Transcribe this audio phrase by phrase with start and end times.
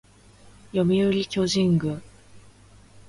[0.73, 2.01] 読売巨人軍